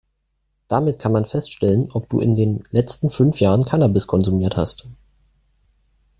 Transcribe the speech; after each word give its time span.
Damit 0.67 0.97
kann 0.97 1.11
man 1.11 1.25
feststellen, 1.25 1.91
ob 1.91 2.09
du 2.09 2.21
in 2.21 2.33
den 2.33 2.63
letzten 2.71 3.11
fünf 3.11 3.39
Jahren 3.39 3.65
Cannabis 3.65 4.07
konsumiert 4.07 4.57
hast. 4.57 4.87